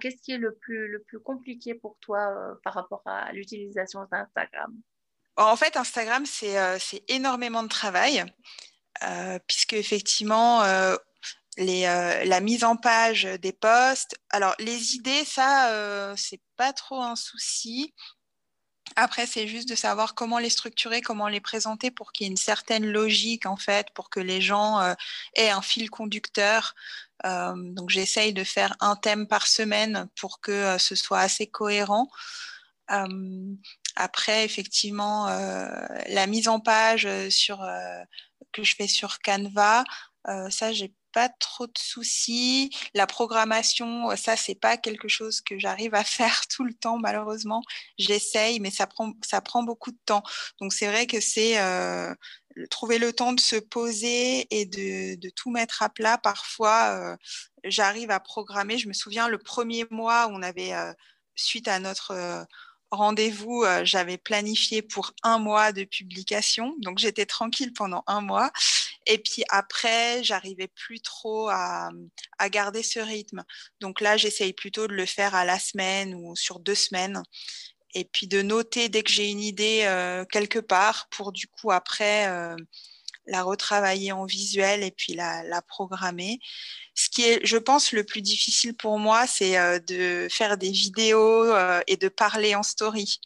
[0.00, 4.06] Qu'est-ce qui est le plus, le plus compliqué pour toi euh, par rapport à l'utilisation
[4.10, 4.74] d'Instagram?
[5.36, 8.24] En fait, Instagram, c'est énormément de travail,
[9.46, 10.62] puisque effectivement,
[11.58, 11.82] les,
[12.24, 14.16] la mise en page des posts.
[14.30, 17.92] Alors, les idées, ça, c'est pas trop un souci.
[18.96, 22.30] Après, c'est juste de savoir comment les structurer, comment les présenter pour qu'il y ait
[22.30, 24.94] une certaine logique, en fait, pour que les gens euh,
[25.34, 26.74] aient un fil conducteur.
[27.24, 31.46] Euh, donc, j'essaye de faire un thème par semaine pour que euh, ce soit assez
[31.46, 32.08] cohérent.
[33.96, 35.26] après, effectivement,
[36.08, 37.58] la mise en page sur,
[38.52, 39.84] que je fais sur Canva,
[40.50, 42.70] ça, j'ai pas trop de soucis.
[42.94, 47.60] La programmation, ça, c'est pas quelque chose que j'arrive à faire tout le temps, malheureusement.
[47.98, 50.22] J'essaye, mais ça prend, ça prend beaucoup de temps.
[50.60, 52.14] Donc, c'est vrai que c'est euh,
[52.70, 56.18] trouver le temps de se poser et de, tout mettre à plat.
[56.18, 57.16] Parfois, euh,
[57.64, 58.78] j'arrive à programmer.
[58.78, 60.92] Je me souviens le premier mois on avait, euh,
[61.34, 62.46] suite à notre
[62.92, 66.74] rendez-vous, j'avais planifié pour un mois de publication.
[66.78, 68.52] Donc, j'étais tranquille pendant un mois.
[69.08, 71.90] Et puis après, j'arrivais plus trop à,
[72.50, 73.42] garder ce rythme.
[73.80, 77.22] Donc là, j'essaye plutôt de le faire à la semaine ou sur deux semaines.
[77.94, 81.72] Et puis de noter dès que j'ai une idée euh, quelque part pour du coup
[81.72, 82.54] après euh,
[83.26, 86.38] la retravailler en visuel et puis la, programmer.
[86.94, 90.70] Ce qui est, je pense, le plus difficile pour moi, c'est euh, de faire des
[90.70, 91.46] vidéos
[91.86, 93.20] et de parler en story.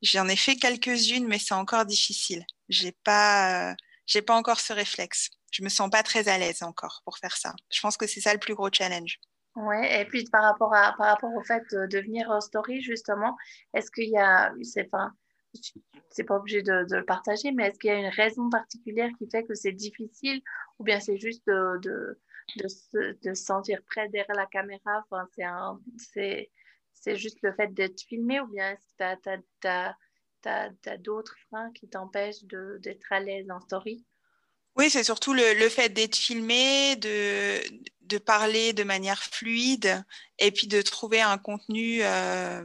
[0.00, 2.46] J'en ai fait quelques-unes, mais c'est encore difficile.
[2.68, 3.74] J'ai pas,
[4.08, 5.30] j'ai pas encore ce réflexe.
[5.52, 7.54] Je me sens pas très à l'aise encore pour faire ça.
[7.70, 9.20] Je pense que c'est ça le plus gros challenge.
[9.54, 13.36] Ouais, et puis par rapport, à, par rapport au fait de devenir en story, justement,
[13.74, 15.10] est-ce qu'il y a, c'est pas,
[16.10, 19.28] c'est pas obligé de, le partager, mais est-ce qu'il y a une raison particulière qui
[19.30, 20.42] fait que c'est difficile
[20.78, 22.18] ou bien c'est juste de, de,
[22.56, 25.04] de, se, sentir près derrière la caméra?
[25.10, 25.28] Enfin,
[25.96, 26.50] c'est,
[26.94, 29.96] c'est, juste le fait d'être filmé ou bien est-ce que tu as
[30.42, 34.04] tu as, d'autres freins qui t'empêchent d'être à l'aise en story?
[34.76, 37.60] Oui, c'est surtout le, le fait d'être filmé, de,
[38.02, 40.04] de, parler de manière fluide
[40.38, 42.64] et puis de trouver un contenu euh.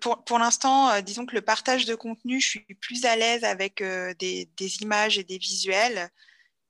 [0.00, 3.44] Pour, pour l'instant, euh, disons que le partage de contenu, je suis plus à l'aise
[3.44, 6.10] avec euh, des, des, images et des visuels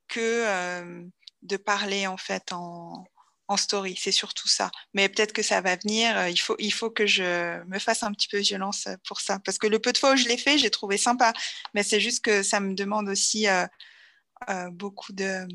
[0.06, 1.02] que euh,
[1.42, 3.04] de parler en fait en,
[3.48, 3.96] en story.
[3.98, 4.70] C'est surtout ça.
[4.94, 6.16] Mais peut-être que ça va venir.
[6.16, 9.20] Euh, il faut, il faut que je me fasse un petit peu violence euh, pour
[9.20, 9.38] ça.
[9.44, 11.32] Parce que le peu de fois où je l'ai fait, j'ai trouvé sympa.
[11.74, 15.46] Mais c'est juste que ça me demande aussi euh, beaucoup de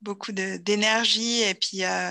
[0.00, 2.10] beaucoup d'énergie et puis euh,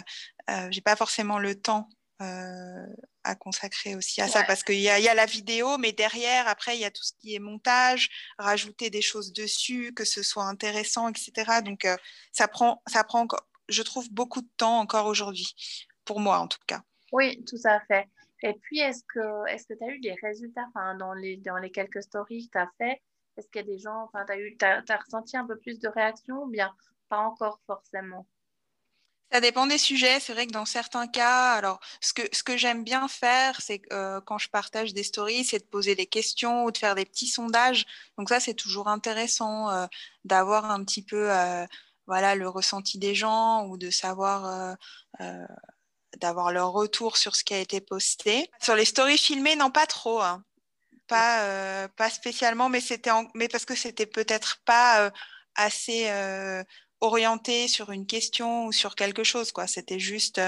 [0.71, 1.87] j'ai pas forcément le temps
[2.19, 6.75] à consacrer aussi à ça parce qu'il y, y, a la vidéo mais derrière après
[6.75, 10.45] il y a tout ce qui est montage rajouter des choses dessus que ce soit
[10.45, 11.85] intéressant etc donc
[12.31, 15.53] ça prend ça prend encore je trouve, beaucoup de temps encore aujourd'hui,
[16.05, 16.81] pour moi en tout cas.
[17.11, 18.07] Oui, tout à fait.
[18.43, 20.67] Et puis, est-ce que est-ce que tu as eu des résultats
[20.99, 23.01] dans les, dans les quelques stories que tu as fait
[23.37, 26.43] Est-ce qu'il y a des gens, tu as, as, ressenti un peu plus de réactions
[26.43, 26.75] ou bien
[27.07, 28.27] pas encore forcément?
[29.31, 30.19] Ça dépend des sujets.
[30.19, 33.81] C'est vrai que dans certains cas, alors ce que, ce que j'aime bien faire, c'est
[33.91, 37.05] euh, quand je partage des stories, c'est de poser des questions ou de faire des
[37.05, 37.85] petits sondages.
[38.17, 39.87] Donc ça, c'est toujours intéressant euh,
[40.23, 41.65] d'avoir un petit peu euh,
[42.07, 44.73] voilà le ressenti des gens ou de savoir euh,
[45.21, 45.45] euh,
[46.17, 48.49] d'avoir leur retour sur ce qui a été posté.
[48.61, 50.43] Sur les stories filmées, non pas trop, hein.
[51.07, 55.11] pas euh, pas spécialement, mais c'était mais parce que c'était peut-être pas
[55.55, 56.09] assez
[57.01, 60.41] orienté sur une question ou sur quelque chose quoi c'était juste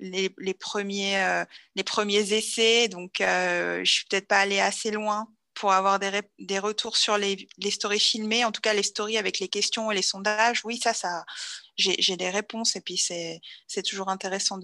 [0.00, 1.44] les, les, premiers
[1.76, 5.28] les premiers essais donc je suis peut-être pas allée assez loin
[5.62, 9.16] pour avoir des, des retours sur les, les, stories filmées, en tout cas les stories
[9.16, 11.24] avec les questions et les sondages, oui, ça, ça
[11.76, 14.58] j'ai des réponses et puis c'est toujours intéressant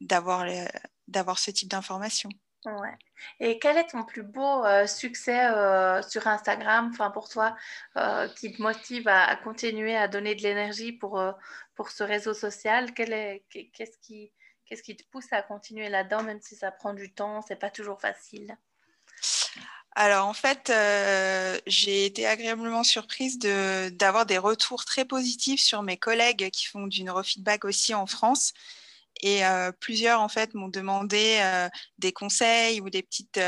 [0.00, 2.30] d'avoir ce type d'informations.
[2.64, 2.98] Ouais.
[3.38, 7.56] Et quel est ton plus beau euh, succès euh, sur Instagram, pour toi,
[7.96, 11.22] euh, qui te motive à, continuer à donner de l'énergie pour,
[11.76, 12.92] pour ce réseau social?
[12.92, 14.32] Qu'est-ce qui,
[14.66, 17.70] qu'est-ce qui te pousse à continuer là-dedans, même si ça prend du temps, c'est pas
[17.70, 18.58] toujours facile?
[19.96, 25.96] Alors en fait, euh, j'ai été agréablement surprise d'avoir des retours très positifs sur mes
[25.96, 28.52] collègues qui font du neurofeedback aussi en France.
[29.22, 33.40] Et euh, plusieurs en fait m'ont demandé euh, des conseils ou des petites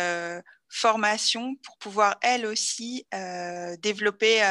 [0.68, 3.06] formations pour pouvoir elles aussi
[3.78, 4.42] développer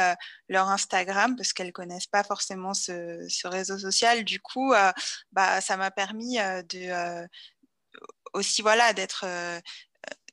[0.48, 4.24] leur Instagram parce qu'elles connaissent pas forcément ce, ce, réseau social.
[4.24, 4.72] Du coup,
[5.32, 7.28] bah, ça m'a permis de
[8.34, 9.26] aussi voilà d'être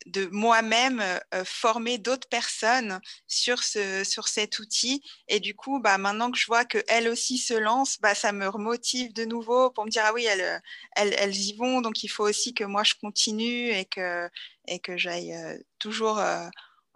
[0.05, 5.03] de moi-même euh, former d'autres personnes sur, ce, sur cet outil.
[5.27, 8.47] Et du coup, bah, maintenant que je vois qu'elles aussi se lancent, bah, ça me
[8.47, 10.61] remotive de nouveau pour me dire, ah oui, elles,
[10.95, 14.29] elles, elles, y vont, donc il faut aussi que moi je continue et que,
[14.67, 16.47] et que j'aille euh, toujours euh,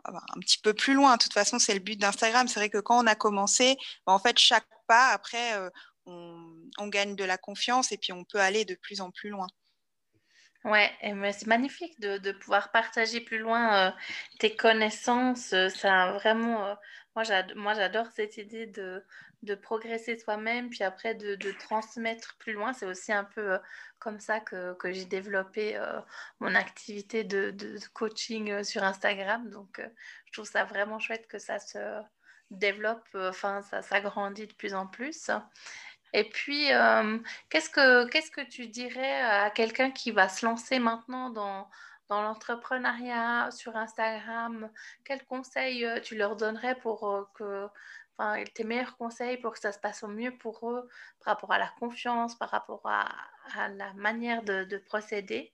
[0.06, 1.18] un petit peu plus loin.
[1.18, 2.48] De toute façon, c'est le but d'Instagram.
[2.48, 5.54] C'est vrai que quand on a commencé, bah, en fait, chaque pas, après,
[6.06, 6.38] on,
[6.78, 9.48] on gagne de la confiance et puis on peut aller de plus en plus loin.
[10.64, 13.92] Ouais, c'est magnifique de, de, pouvoir partager plus loin euh,
[14.40, 15.52] tes connaissances.
[15.52, 16.76] Euh, ça vraiment, euh,
[17.56, 19.04] moi j'adore cette idée de,
[19.42, 22.72] de progresser soi-même, puis après de, de, transmettre plus loin.
[22.72, 23.60] C'est aussi un peu
[24.00, 25.78] comme ça que, que j'ai développé
[26.40, 29.50] mon activité de, de coaching sur Instagram.
[29.50, 29.82] Donc
[30.28, 31.78] je trouve ça vraiment chouette que ça se
[32.52, 35.30] développe, enfin, ça s'agrandit de plus en plus.
[36.14, 37.18] Et puis, euh,
[37.50, 41.70] qu'est-ce que que tu dirais à quelqu'un qui va se lancer maintenant dans,
[42.08, 44.70] dans l'entrepreneuriat sur Instagram?
[45.06, 47.68] Quels conseils euh, tu leur donnerais pour euh, que,
[48.16, 50.88] enfin, tes meilleurs conseils pour que ça se passe au mieux pour eux
[51.26, 53.10] par rapport à la confiance, par rapport à,
[53.70, 55.52] la manière de, de procéder?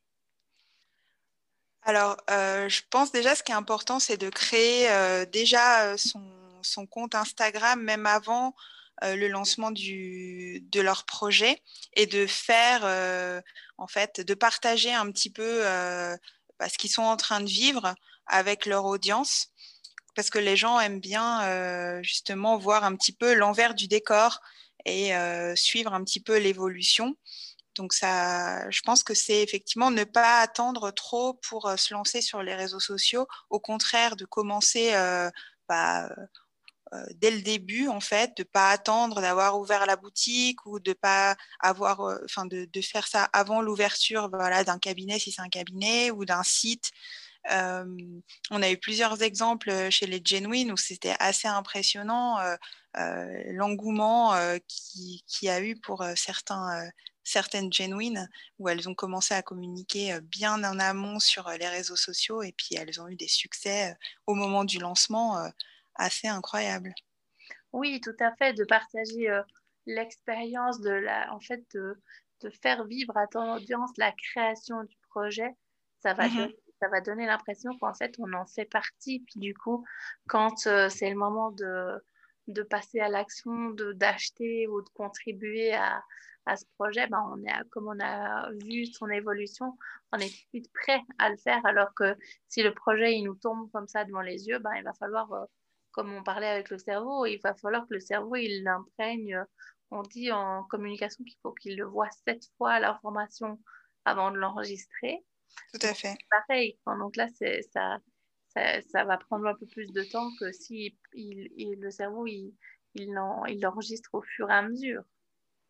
[1.84, 4.90] Alors, je pense déjà ce qui est important, c'est de créer
[5.28, 6.22] déjà son,
[6.62, 8.54] son, compte Instagram, même avant
[9.02, 11.62] le lancement de leur projet
[11.94, 13.42] et de faire, euh,
[13.78, 16.16] en fait, de partager un petit peu euh,
[16.60, 19.48] bah, ce qu'ils sont en train de vivre avec leur audience.
[20.16, 24.42] Parce que les gens aiment bien justement voir un petit peu l'envers du décor
[24.86, 25.14] et
[25.56, 27.16] suivre un petit peu l'évolution.
[27.76, 32.44] Donc ça, je pense que c'est effectivement ne pas attendre trop pour se lancer sur
[32.44, 33.28] les réseaux sociaux.
[33.50, 34.92] Au contraire, de commencer
[35.70, 36.10] bah,
[36.94, 40.94] euh, dès le début, en fait, de pas attendre d'avoir ouvert la boutique ou de
[40.94, 45.42] pas avoir, euh, enfin, de, de, faire ça avant l'ouverture, voilà, d'un cabinet si c'est
[45.42, 46.92] un cabinet ou d'un site.
[47.52, 47.86] Euh,
[48.52, 52.38] on a eu plusieurs exemples chez les Genuine où c'était assez impressionnant
[52.96, 54.34] l'engouement
[54.68, 56.90] qui, qui, a eu pour certains,
[57.24, 62.44] certaines Genuine où elles ont commencé à communiquer bien en amont sur les réseaux sociaux
[62.44, 63.96] et puis elles ont eu des succès
[64.28, 65.38] au moment du lancement
[66.00, 66.94] assez incroyable.
[67.72, 69.44] Oui, tout à fait, de partager euh,
[69.86, 71.96] l'expérience de la, en fait, de,
[72.42, 75.56] de, faire vivre à ton audience la création du projet,
[76.00, 76.36] ça va, mhm.
[76.36, 79.24] donner, ça va donner l'impression qu'en fait, on en fait partie.
[79.28, 79.86] Puis du coup,
[80.28, 82.04] quand euh, c'est le moment de,
[82.48, 86.04] de passer à l'action, d'acheter ou de contribuer à,
[86.46, 89.78] à ce projet, ben on est, comme on a vu son évolution,
[90.12, 91.64] on est tout de suite prêt à le faire.
[91.66, 92.16] Alors que
[92.48, 95.32] si le projet il nous tombe comme ça devant les yeux, ben, il va falloir
[95.34, 95.46] euh,
[95.92, 99.44] comme on parlait avec le cerveau, il va falloir que le cerveau, il l'imprègne.
[99.92, 103.60] On dit en communication qu'il faut qu'il le voit sept fois l'information
[104.06, 105.26] avant de l'enregistrer.
[105.74, 106.16] Tout à fait.
[106.30, 106.80] Pareil.
[106.86, 108.00] Donc là, ça,
[108.54, 112.54] ça, ça, va prendre un peu plus de temps que si il, le cerveau, il,
[112.96, 115.04] il l'enregistre au fur et à mesure.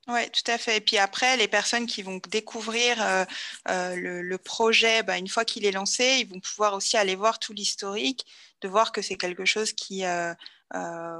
[0.07, 0.77] Oui, tout à fait.
[0.77, 3.25] Et puis après, les personnes qui vont découvrir euh,
[3.69, 7.37] euh, le, projet, bah, une fois qu'il est lancé, ils vont pouvoir aussi aller voir
[7.37, 8.25] tout l'historique,
[8.61, 10.33] de voir que c'est quelque chose qui euh,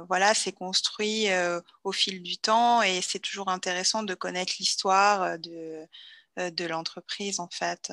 [0.08, 1.28] voilà, s'est construit
[1.84, 2.82] au fil du temps.
[2.82, 5.86] Et c'est toujours intéressant de connaître l'histoire de,
[6.36, 7.92] de l'entreprise, en fait.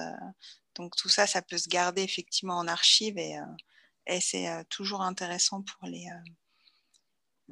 [0.75, 3.35] Donc tout ça, ça peut se garder effectivement en archive et,
[4.07, 6.07] et c'est toujours intéressant pour les,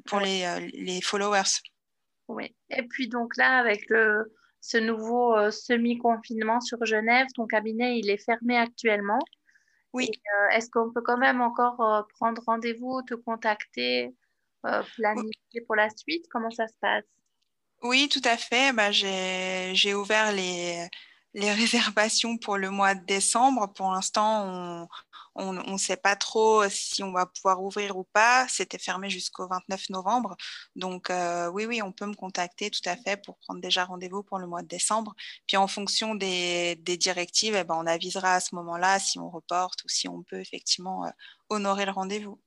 [0.06, 1.60] pour les, les followers.
[2.28, 2.54] Oui.
[2.70, 8.10] Et puis donc là, avec le, ce nouveau euh, semi-confinement sur Genève, ton cabinet, il
[8.10, 9.20] est fermé actuellement.
[9.92, 10.10] Oui.
[10.10, 14.14] Euh, est-ce qu'on peut quand même encore euh, prendre rendez-vous, te contacter,
[14.96, 16.26] planifier pour la suite?
[16.30, 17.04] Comment ça se passe?
[17.82, 18.72] Oui, tout à fait.
[18.72, 20.88] Bah, J'ai ouvert les,
[21.34, 23.72] les réservations pour le mois de décembre.
[23.74, 24.88] Pour l'instant, on
[25.36, 28.46] ne sait pas trop si on va pouvoir ouvrir ou pas.
[28.48, 30.36] C'était fermé jusqu'au 29 novembre.
[30.76, 34.22] Donc euh, oui, oui, on peut me contacter tout à fait pour prendre déjà rendez-vous
[34.22, 35.14] pour le mois de décembre.
[35.46, 39.84] Puis en fonction des, directives, eh ben, on avisera à ce moment-là si on reporte
[39.84, 41.10] ou si on peut effectivement euh,
[41.50, 42.40] honorer le rendez-vous.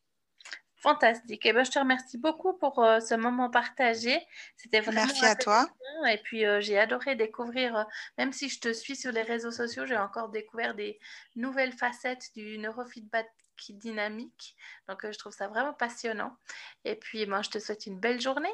[0.79, 1.45] Fantastique.
[1.45, 4.17] Et eh ben, je te remercie beaucoup pour euh, ce moment partagé.
[4.55, 5.67] C'était vraiment Merci à toi.
[6.09, 7.83] Et puis, euh, j'ai adoré découvrir, euh,
[8.17, 10.97] même si je te suis sur les réseaux sociaux, j'ai encore découvert des
[11.35, 13.29] nouvelles facettes du neurofeedback
[13.71, 14.55] dynamique.
[14.87, 16.37] Donc, je trouve ça vraiment passionnant.
[16.85, 18.47] Et puis, moi, je te souhaite une belle journée.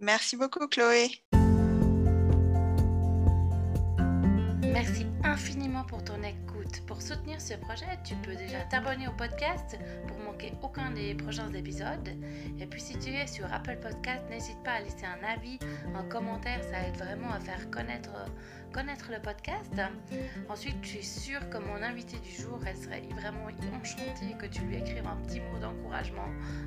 [0.00, 1.22] Merci beaucoup, Chloé.
[4.74, 6.82] Merci infiniment pour ton écoute.
[6.88, 11.52] Pour soutenir ce projet, tu peux déjà t'abonner au podcast pour manquer aucun des prochains
[11.52, 12.08] épisodes.
[12.58, 15.60] Et puis si tu es sur Apple Podcast, n'hésite pas à laisser un avis,
[15.94, 18.10] un commentaire, ça aide vraiment à faire connaître
[18.74, 19.72] connaître le podcast.
[20.48, 23.46] Ensuite, je suis sûre que mon invité du jour, elle serait vraiment
[23.80, 26.26] enchantée que tu lui écrives un petit mot d'encouragement,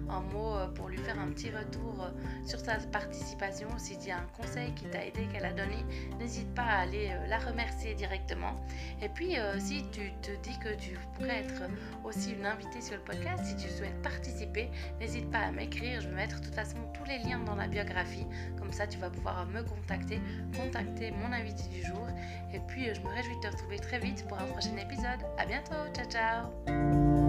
[0.09, 3.67] un mot euh, pour lui faire un petit retour euh, sur sa participation.
[3.77, 5.83] Si tu as un conseil qui t'a aidé, qu'elle a donné,
[6.17, 8.57] n'hésite pas à aller euh, la remercier directement.
[9.01, 11.63] Et puis, si tu te dis que tu pourrais être
[12.05, 15.99] aussi une invitée sur le podcast, si tu souhaites participer, n'hésite pas à m'écrire.
[16.01, 18.25] Je vais mettre de toute façon tous les liens dans la biographie.
[18.57, 20.21] Comme ça, tu vas pouvoir me contacter,
[20.55, 21.96] contacter mon invité du jour
[22.53, 25.19] et puis, je me réjouis de te retrouver très vite pour un prochain épisode.
[25.37, 25.75] À bientôt.
[25.93, 27.26] Ciao, ciao.